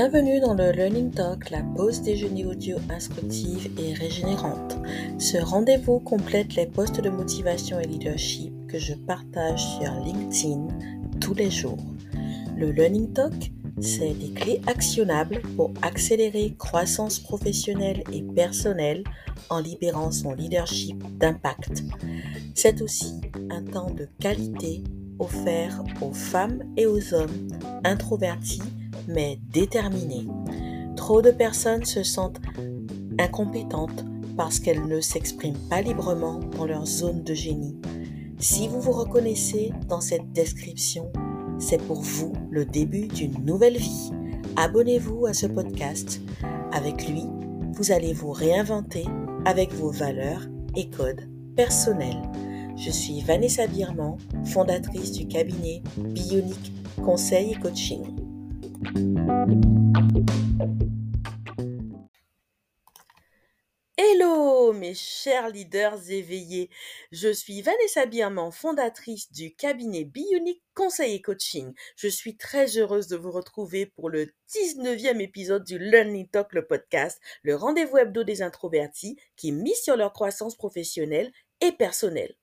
[0.00, 4.76] Bienvenue dans le Learning Talk, la pause déjeuner audio instructive et régénérante.
[5.18, 10.68] Ce rendez-vous complète les postes de motivation et leadership que je partage sur LinkedIn
[11.20, 11.84] tous les jours.
[12.56, 13.50] Le Learning Talk,
[13.80, 19.02] c'est des clés actionnables pour accélérer croissance professionnelle et personnelle
[19.50, 21.82] en libérant son leadership d'impact.
[22.54, 24.84] C'est aussi un temps de qualité
[25.18, 27.48] offert aux femmes et aux hommes
[27.82, 28.62] introvertis
[29.08, 30.26] mais déterminée.
[30.96, 32.40] Trop de personnes se sentent
[33.18, 34.04] incompétentes
[34.36, 37.76] parce qu'elles ne s'expriment pas librement dans leur zone de génie.
[38.38, 41.10] Si vous vous reconnaissez dans cette description,
[41.58, 44.12] c'est pour vous le début d'une nouvelle vie.
[44.56, 46.20] Abonnez-vous à ce podcast.
[46.70, 47.24] Avec lui,
[47.72, 49.04] vous allez vous réinventer
[49.44, 50.42] avec vos valeurs
[50.76, 52.22] et codes personnels.
[52.76, 56.72] Je suis Vanessa Birman, fondatrice du cabinet Bionic
[57.04, 58.04] Conseil et Coaching.
[63.96, 66.70] Hello mes chers leaders éveillés,
[67.10, 71.74] je suis Vanessa Birman, fondatrice du cabinet Bionic Conseil et Coaching.
[71.96, 76.64] Je suis très heureuse de vous retrouver pour le 19e épisode du Learning Talk, le
[76.64, 82.36] podcast, le rendez-vous hebdo des introvertis qui misent sur leur croissance professionnelle et personnelle.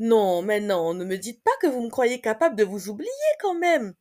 [0.00, 3.10] Non, mais non, ne me dites pas que vous me croyez capable de vous oublier
[3.40, 3.94] quand même.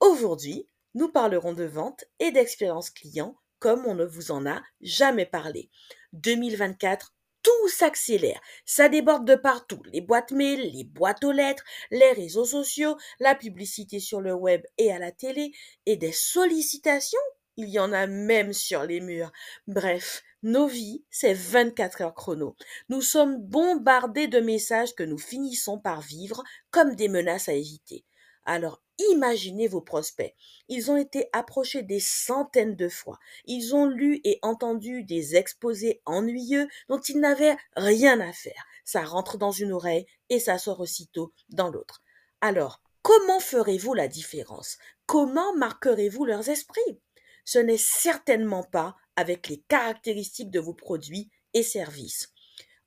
[0.00, 5.26] Aujourd'hui, nous parlerons de vente et d'expérience client comme on ne vous en a jamais
[5.26, 5.70] parlé.
[6.14, 12.12] 2024, tout s'accélère, ça déborde de partout, les boîtes mail, les boîtes aux lettres, les
[12.12, 15.52] réseaux sociaux, la publicité sur le web et à la télé,
[15.84, 17.18] et des sollicitations,
[17.56, 19.32] il y en a même sur les murs.
[19.66, 22.56] Bref, nos vies, c'est 24 heures chrono.
[22.88, 28.06] Nous sommes bombardés de messages que nous finissons par vivre comme des menaces à éviter.
[28.46, 30.34] Alors imaginez vos prospects.
[30.68, 33.18] Ils ont été approchés des centaines de fois.
[33.44, 38.66] Ils ont lu et entendu des exposés ennuyeux dont ils n'avaient rien à faire.
[38.84, 42.02] Ça rentre dans une oreille et ça sort aussitôt dans l'autre.
[42.40, 44.78] Alors, comment ferez-vous la différence?
[45.06, 47.00] Comment marquerez-vous leurs esprits?
[47.44, 52.32] Ce n'est certainement pas avec les caractéristiques de vos produits et services.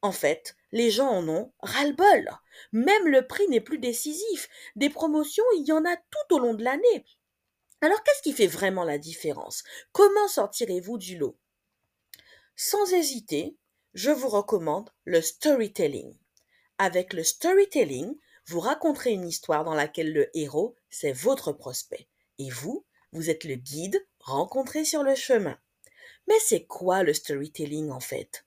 [0.00, 2.30] En fait, les gens en ont ras-le-bol.
[2.72, 4.48] Même le prix n'est plus décisif.
[4.76, 7.04] Des promotions, il y en a tout au long de l'année.
[7.80, 9.64] Alors qu'est-ce qui fait vraiment la différence?
[9.92, 11.38] Comment sortirez-vous du lot?
[12.56, 13.56] Sans hésiter,
[13.94, 16.16] je vous recommande le storytelling.
[16.78, 18.16] Avec le storytelling,
[18.46, 22.08] vous raconterez une histoire dans laquelle le héros, c'est votre prospect.
[22.38, 25.58] Et vous, vous êtes le guide rencontré sur le chemin.
[26.26, 28.44] Mais c'est quoi le storytelling en fait?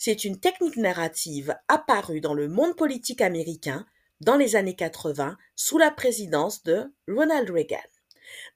[0.00, 3.84] C'est une technique narrative apparue dans le monde politique américain
[4.22, 7.76] dans les années 80 sous la présidence de Ronald Reagan.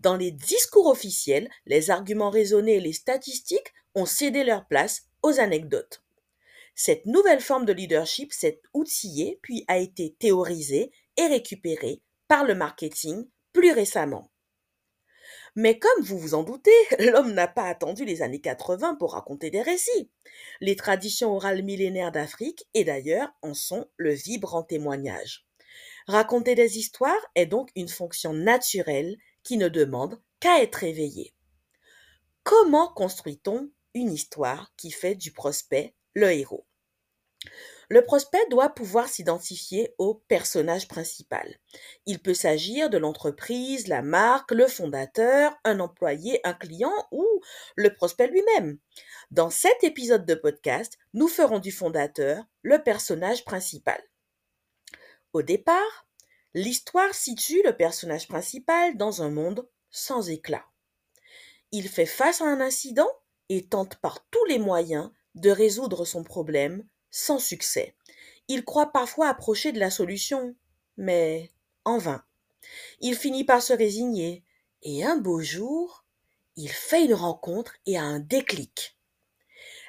[0.01, 5.39] Dans les discours officiels, les arguments raisonnés et les statistiques ont cédé leur place aux
[5.39, 6.03] anecdotes.
[6.75, 12.55] Cette nouvelle forme de leadership s'est outillée puis a été théorisée et récupérée par le
[12.55, 14.31] marketing plus récemment.
[15.57, 19.51] Mais comme vous vous en doutez, l'homme n'a pas attendu les années 80 pour raconter
[19.51, 20.11] des récits.
[20.61, 25.47] Les traditions orales millénaires d'Afrique et d'ailleurs en sont le vibrant témoignage.
[26.07, 31.35] Raconter des histoires est donc une fonction naturelle qui ne demande qu'à être éveillée.
[32.43, 36.67] Comment construit-on une histoire qui fait du prospect le héros?
[37.91, 41.59] Le prospect doit pouvoir s'identifier au personnage principal.
[42.07, 47.27] Il peut s'agir de l'entreprise, la marque, le fondateur, un employé, un client ou
[47.77, 48.79] le prospect lui-même.
[49.31, 54.01] Dans cet épisode de podcast, nous ferons du fondateur le personnage principal.
[55.33, 56.07] Au départ,
[56.55, 60.65] l'histoire situe le personnage principal dans un monde sans éclat.
[61.73, 63.11] Il fait face à un incident
[63.49, 67.95] et tente par tous les moyens de résoudre son problème sans succès.
[68.49, 70.57] Il croit parfois approcher de la solution,
[70.97, 71.53] mais
[71.85, 72.25] en vain.
[73.01, 74.43] Il finit par se résigner,
[74.83, 76.05] et un beau jour,
[76.57, 78.99] il fait une rencontre et a un déclic.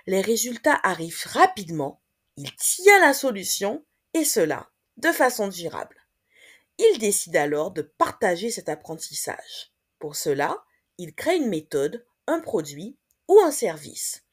[0.06, 2.00] Les résultats arrivent rapidement,
[2.38, 3.84] il tient la solution,
[4.14, 6.06] et cela de façon durable.
[6.78, 9.74] Il décide alors de partager cet apprentissage.
[9.98, 10.64] Pour cela,
[11.00, 12.98] il crée une méthode, un produit
[13.28, 14.24] ou un service.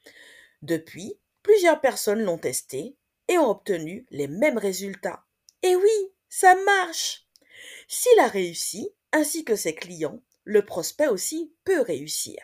[0.61, 2.97] Depuis, Plusieurs personnes l'ont testé
[3.29, 5.25] et ont obtenu les mêmes résultats.
[5.63, 7.27] Et oui, ça marche.
[7.89, 12.41] S'il a réussi, ainsi que ses clients, le prospect aussi peut réussir.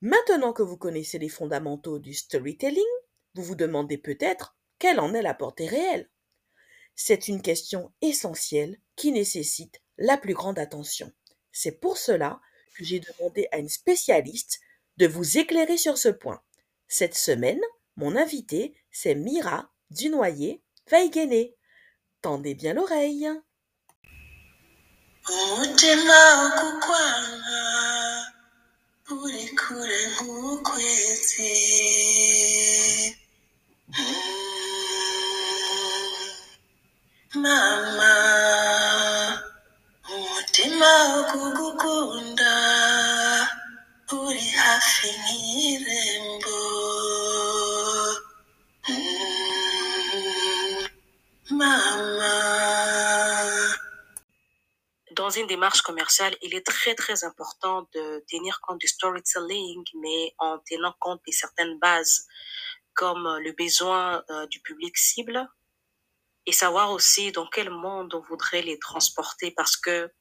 [0.00, 2.84] Maintenant que vous connaissez les fondamentaux du storytelling,
[3.34, 6.10] vous vous demandez peut-être quelle en est la portée réelle.
[6.94, 11.12] C'est une question essentielle qui nécessite la plus grande attention.
[11.52, 12.40] C'est pour cela
[12.76, 14.60] que j'ai demandé à une spécialiste
[14.96, 16.42] de vous éclairer sur ce point.
[16.88, 17.60] Cette semaine,
[17.96, 21.50] mon invité, c'est Mira Dunoyer Veigene.
[22.22, 23.28] Tendez bien l'oreille.
[55.16, 60.34] Dans une démarche commerciale, il est très très important de tenir compte du storytelling, mais
[60.36, 62.26] en tenant compte de certaines bases
[62.92, 65.48] comme le besoin euh, du public cible
[66.44, 70.12] et savoir aussi dans quel monde on voudrait les transporter parce que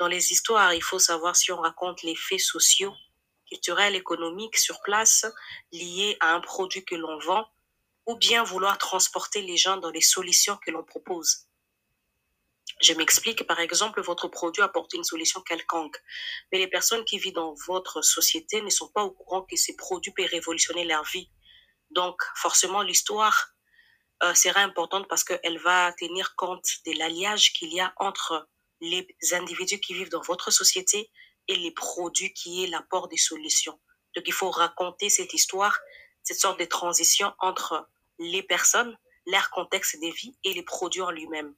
[0.00, 2.92] dans les histoires, il faut savoir si on raconte les faits sociaux,
[3.48, 5.26] culturels, économiques sur place
[5.70, 7.46] liés à un produit que l'on vend
[8.06, 11.46] ou bien vouloir transporter les gens dans les solutions que l'on propose.
[12.80, 15.96] Je m'explique, par exemple, votre produit apporte une solution quelconque,
[16.50, 19.76] mais les personnes qui vivent dans votre société ne sont pas au courant que ces
[19.76, 21.30] produits peuvent révolutionner leur vie.
[21.90, 23.54] Donc, forcément, l'histoire
[24.22, 28.48] euh, sera importante parce qu'elle va tenir compte de l'alliage qu'il y a entre
[28.80, 31.10] les individus qui vivent dans votre société
[31.48, 33.80] et les produits qui est l'apport des solutions.
[34.16, 35.78] Donc, il faut raconter cette histoire,
[36.22, 37.88] cette sorte de transition entre
[38.18, 38.96] les personnes,
[39.26, 41.54] leur contexte de vie et les produits en lui-même.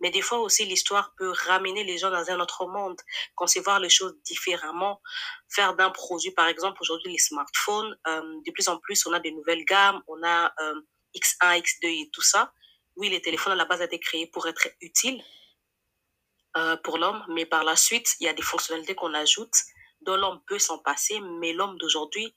[0.00, 3.00] Mais des fois aussi, l'histoire peut ramener les gens dans un autre monde,
[3.34, 5.00] concevoir les choses différemment,
[5.48, 9.20] faire d'un produit, par exemple, aujourd'hui, les smartphones, euh, de plus en plus, on a
[9.20, 10.80] de nouvelles gammes, on a euh,
[11.16, 12.52] X1, X2 et tout ça.
[12.96, 15.22] Oui, les téléphones à la base a été créés pour être utiles
[16.56, 19.54] euh, pour l'homme, mais par la suite, il y a des fonctionnalités qu'on ajoute
[20.02, 22.34] dont l'homme peut s'en passer, mais l'homme d'aujourd'hui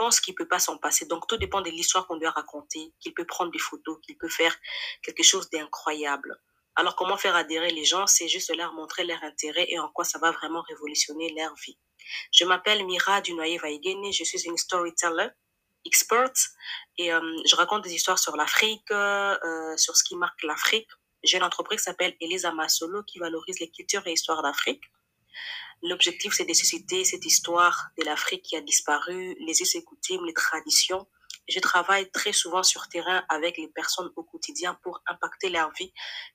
[0.00, 1.04] pense qu'il peut pas s'en passer.
[1.04, 4.16] Donc, tout dépend de l'histoire qu'on lui a racontée, qu'il peut prendre des photos, qu'il
[4.16, 4.56] peut faire
[5.02, 6.40] quelque chose d'incroyable.
[6.76, 8.06] Alors, comment faire adhérer les gens?
[8.06, 11.78] C'est juste leur montrer leur intérêt et en quoi ça va vraiment révolutionner leur vie.
[12.32, 15.28] Je m'appelle Mira Dunoyer Vaigene, je suis une storyteller
[15.84, 16.32] expert
[16.98, 20.88] et euh, je raconte des histoires sur l'Afrique, euh, sur ce qui marque l'Afrique.
[21.22, 24.82] J'ai une entreprise qui s'appelle Elisa Masolo qui valorise les cultures et histoires d'Afrique.
[25.82, 29.84] L'objectif, c'est de susciter cette histoire de l'Afrique qui a disparu, les us et
[30.26, 31.06] les traditions.
[31.48, 35.92] Je travaille très souvent sur terrain avec les personnes au quotidien pour impacter leur vie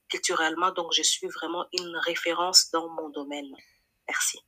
[0.10, 0.72] culturellement.
[0.72, 3.52] Donc, je suis vraiment une référence dans mon domaine.
[4.08, 4.40] Merci.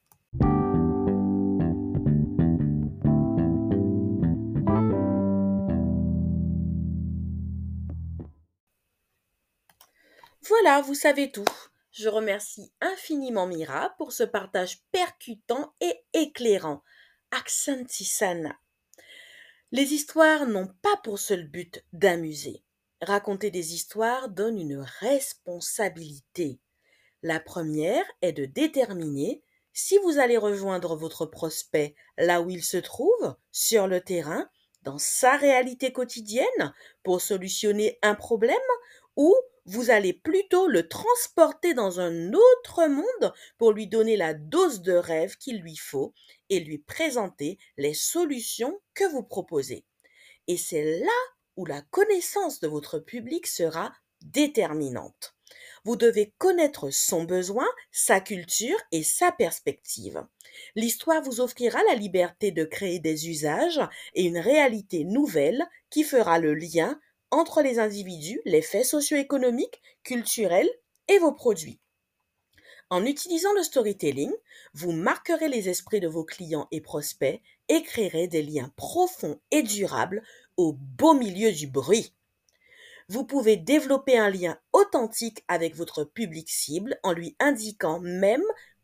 [10.48, 11.45] Voilà, vous savez tout.
[11.92, 16.83] Je remercie infiniment Mira pour ce partage percutant et éclairant.
[17.31, 18.56] Accentisana.
[19.73, 22.63] Les histoires n'ont pas pour seul but d'amuser.
[23.01, 26.61] Raconter des histoires donne une responsabilité.
[27.21, 29.43] La première est de déterminer
[29.73, 34.49] si vous allez rejoindre votre prospect là où il se trouve, sur le terrain,
[34.83, 36.73] dans sa réalité quotidienne,
[37.03, 38.55] pour solutionner un problème,
[39.17, 39.35] ou
[39.65, 44.94] vous allez plutôt le transporter dans un autre monde pour lui donner la dose de
[44.94, 46.13] rêve qu'il lui faut
[46.49, 49.83] et lui présenter les solutions que vous proposez.
[50.47, 51.19] Et c'est là
[51.57, 55.35] où la connaissance de votre public sera déterminante.
[55.83, 60.25] Vous devez connaître son besoin, sa culture et sa perspective.
[60.75, 63.81] L'histoire vous offrira la liberté de créer des usages
[64.13, 66.99] et une réalité nouvelle qui fera le lien
[67.31, 70.69] entre les individus, les faits socio-économiques, culturels
[71.07, 71.79] et vos produits.
[72.89, 74.31] En utilisant le storytelling,
[74.73, 79.61] vous marquerez les esprits de vos clients et prospects et créerez des liens profonds et
[79.61, 80.23] durables
[80.55, 82.13] au beau milieu du bruit.
[83.09, 88.43] Vous pouvez développer un lien authentique avec votre public cible en lui indiquant même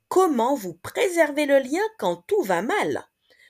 [0.10, 3.08] comment vous préservez le lien quand tout va mal,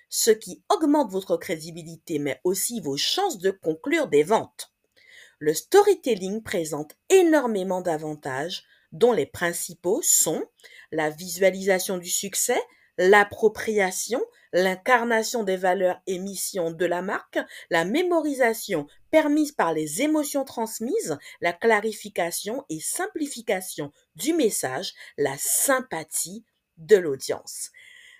[0.09, 4.72] ce qui augmente votre crédibilité mais aussi vos chances de conclure des ventes.
[5.45, 10.41] Le storytelling présente énormément d'avantages dont les principaux sont
[10.93, 12.61] la visualisation du succès,
[12.97, 14.23] l'appropriation,
[14.53, 21.17] l'incarnation des valeurs et missions de la marque, la mémorisation permise par les émotions transmises,
[21.41, 26.45] la clarification et simplification du message, la sympathie
[26.77, 27.71] de l'audience.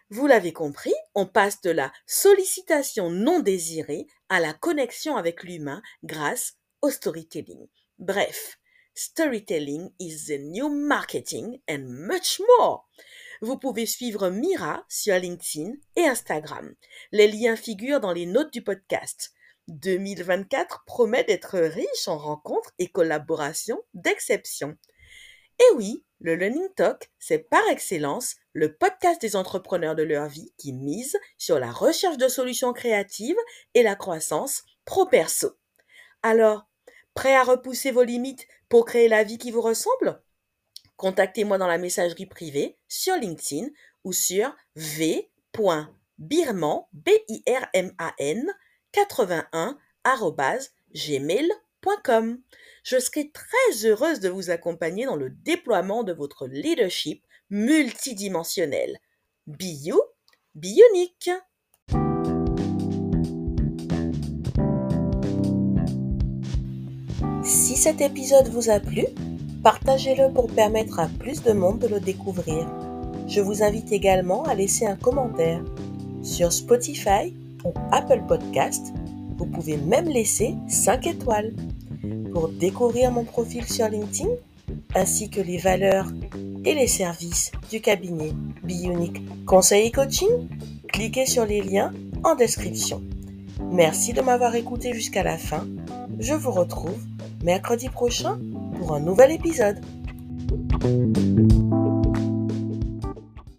[0.10, 5.82] Vous l'avez compris, on passe de la sollicitation non désirée à la connexion avec l'humain
[6.04, 7.68] grâce au storytelling.
[7.98, 8.60] Bref,
[8.94, 12.88] storytelling is the new marketing and much more.
[13.42, 16.76] Vous pouvez suivre Mira sur LinkedIn et Instagram.
[17.12, 19.34] Les liens figurent dans les notes du podcast.
[19.70, 24.78] 2024 promet d'être riche en rencontres et collaborations d'exception.
[25.60, 30.54] Et oui, le Learning Talk, c'est par excellence le podcast des entrepreneurs de leur vie
[30.58, 33.40] qui mise sur la recherche de solutions créatives
[33.74, 35.58] et la croissance pro-perso.
[36.24, 36.66] Alors,
[37.14, 40.22] prêt à repousser vos limites pour créer la vie qui vous ressemble?
[40.98, 43.68] Contactez-moi dans la messagerie privée sur LinkedIn
[44.04, 45.88] ou sur v.birman,
[46.94, 48.52] b i r m a n
[48.92, 49.78] 81
[50.94, 52.42] gmail.com.
[52.84, 59.00] Je serai très heureuse de vous accompagner dans le déploiement de votre leadership multidimensionnel.
[59.48, 60.02] Be you,
[60.56, 61.30] be unique.
[67.44, 69.06] Si cet épisode vous a plu,
[69.64, 72.66] partagez-le pour permettre à plus de monde de le découvrir.
[73.28, 75.62] Je vous invite également à laisser un commentaire
[76.22, 77.34] sur Spotify
[77.66, 78.94] ou Apple Podcast.
[79.38, 81.54] Vous pouvez même laisser 5 étoiles.
[82.32, 84.30] Pour découvrir mon profil sur LinkedIn,
[84.96, 86.08] ainsi que les valeurs
[86.64, 88.32] et les services du cabinet
[88.64, 90.48] Bionic Conseil et Coaching,
[90.88, 91.92] cliquez sur les liens
[92.24, 93.02] en description.
[93.70, 95.68] Merci de m'avoir écouté jusqu'à la fin.
[96.20, 96.98] Je vous retrouve
[97.44, 98.40] mercredi prochain
[98.80, 99.80] pour un nouvel épisode.